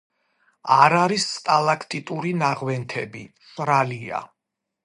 [0.75, 4.27] არ არის სტალაქტიტური ნაღვენთები, მშრალია.